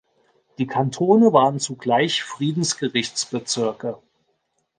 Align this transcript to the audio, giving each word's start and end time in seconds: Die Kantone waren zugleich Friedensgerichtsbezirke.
Die 0.57 0.65
Kantone 0.65 1.31
waren 1.31 1.59
zugleich 1.59 2.23
Friedensgerichtsbezirke. 2.23 3.99